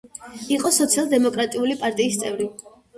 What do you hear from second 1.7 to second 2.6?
პარტიის წევრი.